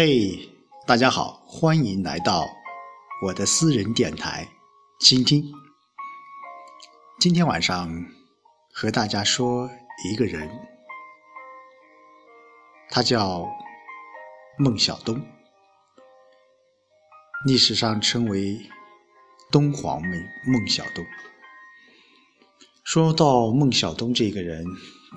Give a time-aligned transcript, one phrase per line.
[0.00, 0.48] 嘿，
[0.86, 2.46] 大家好，欢迎来到
[3.20, 4.48] 我的私人电台，
[5.00, 5.52] 倾听。
[7.18, 7.90] 今天晚上
[8.72, 9.68] 和大家说
[10.08, 10.48] 一个人，
[12.88, 13.44] 他叫
[14.56, 15.20] 孟小冬，
[17.44, 18.56] 历史上称为
[19.50, 20.12] 东皇孟
[20.46, 21.04] 孟小冬。
[22.84, 24.64] 说到孟小冬这个人，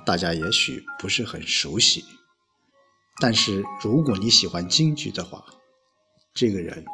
[0.08, 2.04] 大家也许不是很熟悉。
[3.20, 5.44] 但是如果你喜欢京剧的话，
[6.34, 6.86] 这个人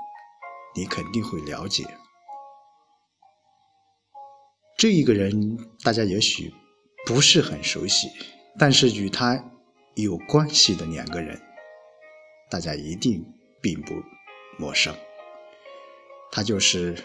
[0.76, 1.86] 你肯定会了解。
[4.78, 6.54] 这一个人大家也许
[7.06, 8.10] 不是很熟悉，
[8.60, 9.52] 但是与他
[9.96, 11.42] 有关系的两个人，
[12.50, 13.26] 大家一定
[13.62, 13.94] 并不
[14.60, 14.96] 陌生。
[16.32, 16.96] 他就是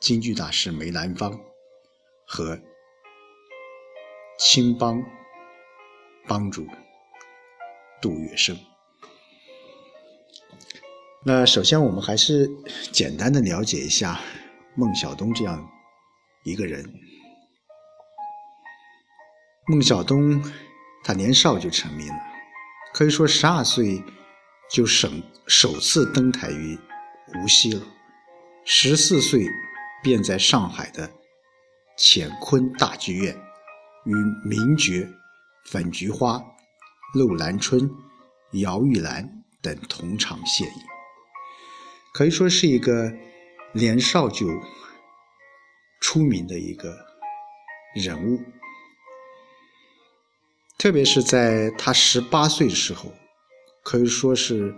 [0.00, 1.40] 京剧大师梅兰芳
[2.26, 2.60] 和
[4.38, 5.02] 青帮
[6.28, 6.66] 帮主。
[8.02, 8.58] 杜月笙。
[11.24, 12.50] 那首先，我们还是
[12.90, 14.20] 简单的了解一下
[14.74, 15.66] 孟小冬这样
[16.42, 16.84] 一个人。
[19.68, 20.42] 孟小冬，
[21.04, 22.20] 他年少就成名了，
[22.92, 24.02] 可以说十二岁
[24.68, 26.76] 就省首次登台于
[27.36, 27.82] 无锡了，
[28.64, 29.46] 十四岁
[30.02, 31.08] 便在上海的
[31.96, 33.32] 乾坤大剧院
[34.04, 34.12] 与
[34.44, 35.08] 名角
[35.66, 36.44] 粉菊花。
[37.14, 37.90] 陆兰春、
[38.52, 40.80] 姚玉兰等同场献艺，
[42.14, 43.12] 可以说是一个
[43.74, 44.46] 年少就
[46.00, 46.96] 出名的一个
[47.94, 48.40] 人物。
[50.78, 53.12] 特别是在他十八岁的时候，
[53.84, 54.74] 可以说是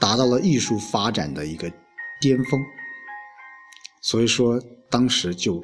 [0.00, 1.72] 达到了艺术发展的一个
[2.20, 2.60] 巅峰，
[4.02, 4.60] 所以说
[4.90, 5.62] 当时就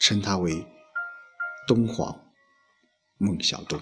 [0.00, 0.66] 称他为
[1.68, 2.12] 东皇
[3.16, 3.80] 孟小冬。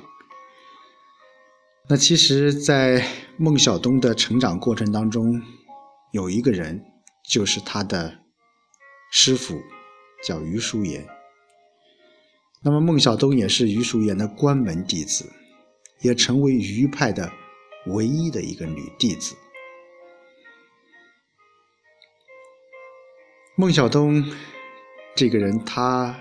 [1.89, 3.07] 那其实，在
[3.37, 5.43] 孟小冬的成长过程当中，
[6.13, 6.81] 有一个人
[7.29, 8.21] 就是他的
[9.11, 9.61] 师傅，
[10.25, 11.07] 叫余叔岩。
[12.63, 15.31] 那么孟小冬也是余叔岩的关门弟子，
[16.01, 17.31] 也成为余派的
[17.89, 19.35] 唯一的一个女弟子。
[23.57, 24.25] 孟小冬
[25.15, 26.17] 这个人，他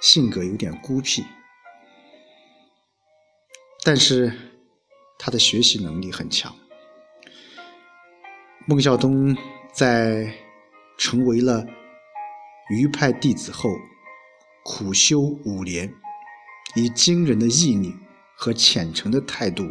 [0.00, 1.24] 性格有点孤僻，
[3.82, 4.51] 但是。
[5.24, 6.52] 他的学习能力很强。
[8.66, 9.36] 孟小冬
[9.72, 10.34] 在
[10.98, 11.64] 成为了
[12.70, 13.70] 余派弟子后，
[14.64, 15.94] 苦修五年，
[16.74, 17.94] 以惊人的毅力
[18.34, 19.70] 和虔诚的态度，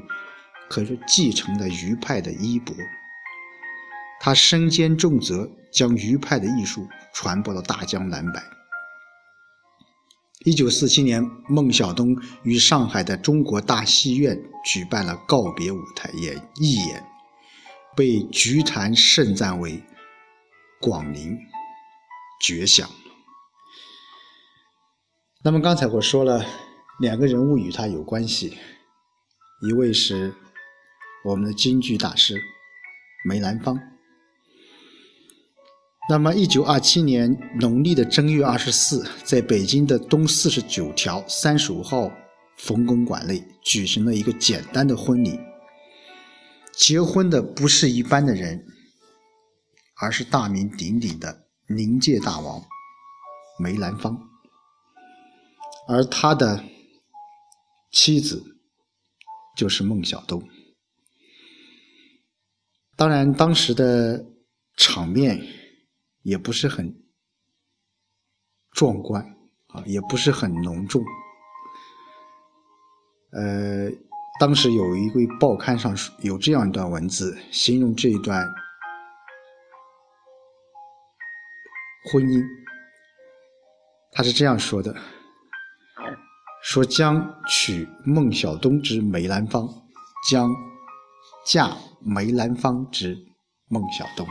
[0.70, 2.74] 可是继承了余派的衣钵。
[4.22, 8.40] 他身兼重责，将余派的艺术传播到大江南北。
[10.44, 14.36] 一九四七年，孟小冬于上海的中国大戏院
[14.66, 17.06] 举办了告别舞台演义演，
[17.96, 19.84] 被菊坛盛赞为
[20.80, 21.38] 广陵
[22.42, 22.90] 绝响。
[25.44, 26.44] 那么刚才我说了，
[27.00, 28.58] 两个人物与他有关系，
[29.62, 30.34] 一位是
[31.24, 32.42] 我们的京剧大师
[33.26, 33.80] 梅兰芳。
[36.12, 42.12] 那么，一九二七年农历的正月二十四，在北京的东四十九条三十五号
[42.58, 45.40] 冯公馆内举行了一个简单的婚礼。
[46.74, 48.62] 结婚的不是一般的人，
[50.02, 52.62] 而是大名鼎鼎的冥界大王
[53.58, 54.20] 梅兰芳，
[55.88, 56.62] 而他的
[57.90, 58.58] 妻子
[59.56, 60.44] 就是孟小冬。
[62.98, 64.26] 当然，当时的
[64.76, 65.61] 场面。
[66.22, 66.96] 也不是很
[68.72, 69.24] 壮观
[69.68, 71.04] 啊，也不是很隆重。
[73.32, 73.90] 呃，
[74.40, 78.46] 当时有一位报刊上有这样一段文字，形容这一段
[82.12, 82.44] 婚姻，
[84.12, 84.96] 他是这样说的：
[86.64, 89.68] 说将娶孟小冬之梅兰芳，
[90.30, 90.52] 将
[91.46, 93.18] 嫁梅兰芳之
[93.68, 94.28] 孟小冬。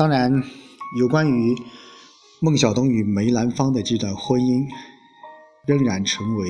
[0.00, 0.32] 当然，
[0.96, 1.54] 有关于
[2.40, 4.66] 孟小冬与梅兰芳的这段婚姻，
[5.66, 6.48] 仍然成为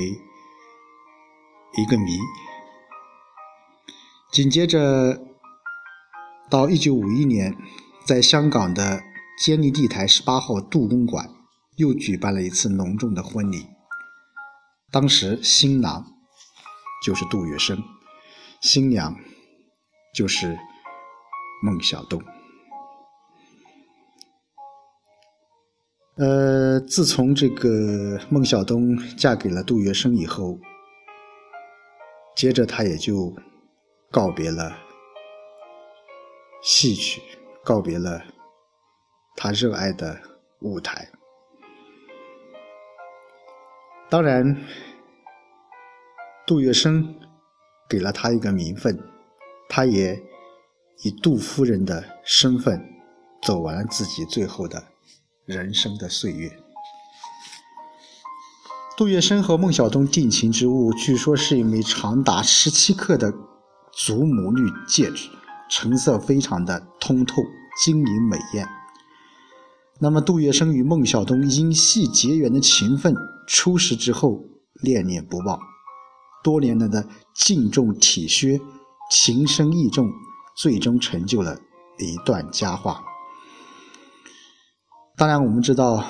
[1.76, 2.16] 一个谜。
[4.30, 5.20] 紧接着，
[6.48, 7.52] 到一九五一年，
[8.06, 9.02] 在香港的
[9.42, 11.28] 坚尼地台十八号杜公馆，
[11.74, 13.66] 又举办了一次隆重的婚礼。
[14.92, 16.06] 当时，新郎
[17.04, 17.82] 就是杜月笙，
[18.60, 19.16] 新娘
[20.14, 20.56] 就是
[21.64, 22.22] 孟小冬。
[26.20, 30.58] 呃，自从这个孟小冬嫁给了杜月笙以后，
[32.36, 33.34] 接着她也就
[34.10, 34.70] 告别了
[36.62, 37.22] 戏曲，
[37.64, 38.22] 告别了
[39.34, 40.20] 他热爱的
[40.60, 41.08] 舞台。
[44.10, 44.54] 当然，
[46.46, 47.14] 杜月笙
[47.88, 49.02] 给了他一个名分，
[49.70, 50.22] 他也
[51.02, 52.78] 以杜夫人的身份
[53.40, 54.84] 走完了自己最后的
[55.50, 56.50] 人生的岁月。
[58.96, 63.32] 杜月笙和孟小冬定情之物，据说是一枚长达十七克的
[63.92, 65.28] 祖母绿戒指，
[65.70, 67.42] 成色非常的通透、
[67.82, 68.68] 晶莹美艳。
[69.98, 73.14] 那么，杜月笙与孟小冬因戏结缘的情分。
[73.46, 74.44] 出师之后，
[74.74, 75.58] 恋恋不忘，
[76.44, 78.60] 多年来的敬重体恤、
[79.10, 80.08] 情深意重，
[80.56, 81.58] 最终成就了
[81.98, 83.02] 一段佳话。
[85.20, 86.02] 当然，我们知道，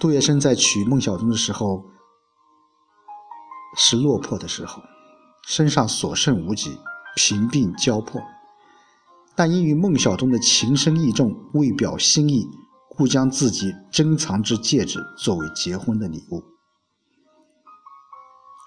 [0.00, 1.84] 杜月笙在娶孟小冬的时候
[3.76, 4.82] 是落魄的时候，
[5.46, 6.78] 身上所剩无几，
[7.14, 8.22] 贫病交迫。
[9.34, 12.48] 但因与孟小冬的情深意重，为表心意，
[12.88, 16.42] 故将自己珍藏之戒指作为结婚的礼物。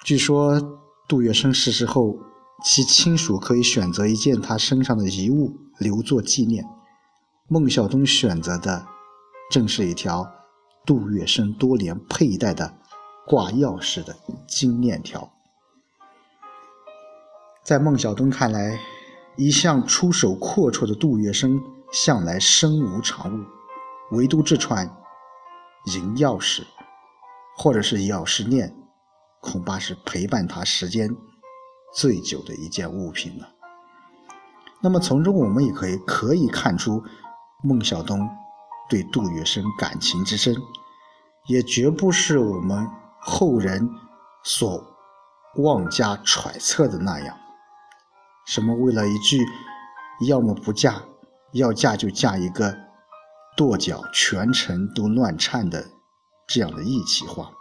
[0.06, 0.62] 据说
[1.08, 2.20] 杜月笙逝世后，
[2.64, 6.64] 其亲属可以选择一件他身上的遗物留作纪念。
[7.48, 8.86] 孟小冬选择的
[9.50, 10.30] 正是一条
[10.86, 12.78] 杜月笙多年佩戴的
[13.26, 14.16] 挂钥匙的
[14.48, 15.32] 金链条。
[17.64, 18.80] 在孟小冬看来，
[19.36, 21.62] 一向出手阔绰的杜月笙
[21.92, 23.46] 向来身无长物，
[24.12, 24.86] 唯独这串
[25.96, 26.64] 银钥匙，
[27.58, 28.74] 或者是钥匙链。
[29.40, 31.16] 恐怕是陪伴他时间
[31.94, 33.48] 最久的一件物品了。
[34.82, 37.04] 那么从中我们也可以可以看出，
[37.64, 38.28] 孟小冬
[38.89, 40.56] 对杜月笙感情之深，
[41.48, 42.88] 也绝不是我们
[43.19, 43.89] 后人
[44.44, 44.84] 所
[45.57, 47.38] 妄加揣测的那样。
[48.45, 49.45] 什么为了一句
[50.28, 51.04] “要么不嫁，
[51.51, 52.78] 要嫁就嫁一个
[53.57, 55.86] 跺脚全城都乱颤”的
[56.48, 57.51] 这样的义气话。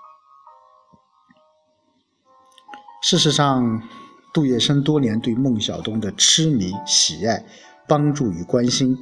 [3.03, 3.83] 事实上，
[4.33, 7.45] 杜月笙多年对孟小冬的痴迷、喜爱、
[7.89, 8.97] 帮助与关心，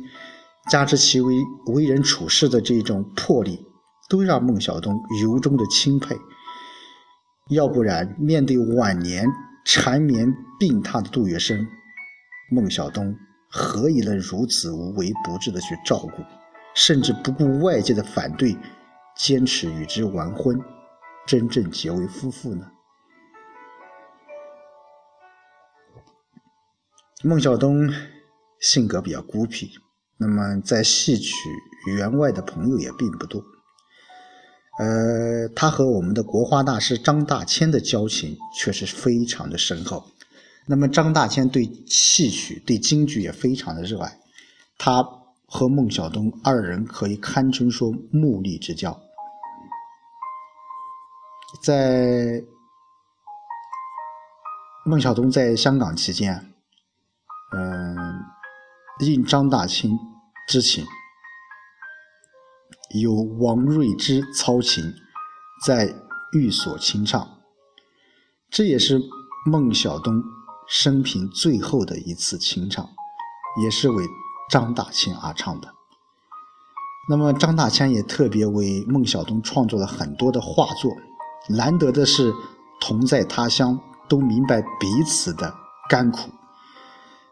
[0.71, 1.35] 加之其为
[1.67, 3.67] 为人处事的这种魄力，
[4.09, 6.17] 都让孟小冬由衷的钦佩。
[7.51, 9.27] 要不然，面对晚年
[9.67, 11.67] 缠绵病榻的杜月笙，
[12.51, 13.15] 孟小冬
[13.51, 16.23] 何以能如此无微不至的去照顾，
[16.75, 18.57] 甚至不顾外界的反对，
[19.15, 20.59] 坚持与之完婚，
[21.27, 22.71] 真正结为夫妇呢？
[27.23, 27.93] 孟小冬
[28.59, 29.71] 性格比较孤僻，
[30.17, 31.35] 那么在戏曲
[31.97, 33.43] 员外的朋友也并不多。
[34.79, 40.05] 呃，他和我们的国画大师张大千的交情却是非常的深厚。
[40.67, 44.19] 那么张大千对戏曲、对京剧也非常的热爱，
[44.79, 45.05] 他
[45.47, 48.99] 和孟小冬二人可以堪称说目力之交。
[51.63, 52.43] 在
[54.85, 56.51] 孟小冬在香港期间。
[57.53, 57.94] 嗯，
[59.01, 59.99] 应张大清
[60.47, 60.85] 之请，
[63.01, 64.85] 由王瑞之操琴，
[65.67, 65.95] 在
[66.33, 67.29] 寓所清唱。
[68.51, 69.01] 这也是
[69.47, 70.23] 孟小冬
[70.69, 72.89] 生平最后的一次清唱，
[73.63, 74.05] 也是为
[74.49, 75.75] 张大千而唱的。
[77.09, 80.93] 那么张大千也特别为孟小冬创作了很多的画作。
[81.49, 82.33] 难得的是，
[82.81, 83.79] 同在他乡，
[84.09, 85.53] 都明白彼此的
[85.91, 86.31] 甘苦。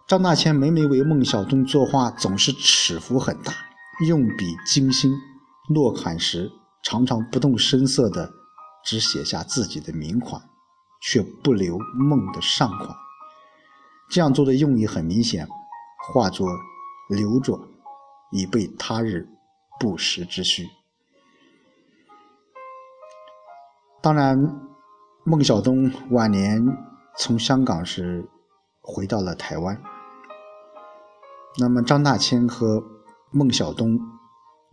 [0.06, 3.52] 张大千每每为孟小冬作画，总是尺幅很大，
[4.06, 5.12] 用笔精心。
[5.68, 6.50] 落款时
[6.82, 8.30] 常常不动声色地
[8.84, 10.42] 只写下自己的名款，
[11.00, 12.94] 却不留孟的上款。
[14.10, 15.48] 这样做的用意很明显，
[16.12, 16.46] 画作
[17.08, 17.68] 留着，
[18.32, 19.28] 以备他日
[19.80, 20.68] 不时之需。
[24.02, 24.60] 当然，
[25.24, 26.76] 孟小冬晚年
[27.16, 28.28] 从香港时
[28.82, 29.80] 回到了台湾。
[31.58, 32.82] 那么，张大千和
[33.30, 34.00] 孟小冬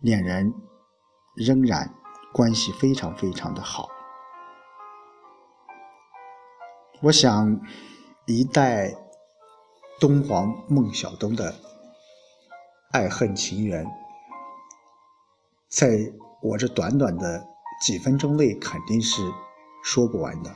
[0.00, 0.54] 两人
[1.34, 1.94] 仍然
[2.32, 3.86] 关系非常非常的好。
[7.02, 7.60] 我想，
[8.24, 8.94] 一代
[10.00, 11.54] 东皇孟小冬的
[12.92, 13.86] 爱恨情缘，
[15.68, 16.10] 在
[16.40, 17.46] 我这短短的
[17.82, 19.20] 几分钟内肯定是
[19.84, 20.50] 说不完的。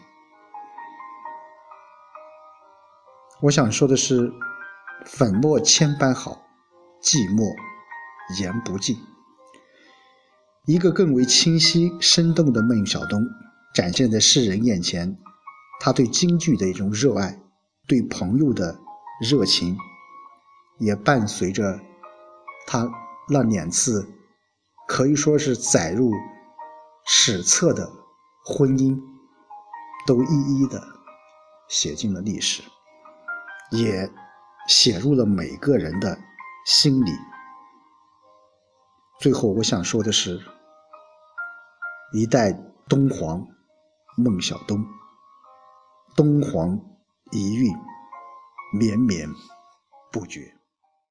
[3.42, 4.32] 我想说的是。
[5.06, 6.46] 粉墨千般好，
[7.02, 7.54] 寂寞
[8.40, 8.96] 言不尽。
[10.66, 13.22] 一个更为清晰生动的孟小冬，
[13.74, 15.16] 展现在世人眼前。
[15.80, 17.38] 他对京剧的一种热爱，
[17.86, 18.78] 对朋友的
[19.20, 19.76] 热情，
[20.78, 21.78] 也伴随着
[22.66, 22.90] 他
[23.28, 24.08] 那两次
[24.88, 26.10] 可以说是载入
[27.06, 27.90] 史册的
[28.46, 28.98] 婚姻，
[30.06, 30.82] 都一一的
[31.68, 32.62] 写进了历史，
[33.70, 34.10] 也
[34.66, 36.18] 写入了每个人的
[36.66, 37.10] 心里。
[39.20, 40.40] 最后，我想说的是，
[42.12, 42.52] 一代
[42.88, 43.46] 敦煌
[44.16, 44.84] 孟小冬，
[46.16, 46.78] 敦煌
[47.32, 47.72] 遗韵
[48.78, 49.28] 绵绵
[50.12, 50.53] 不绝。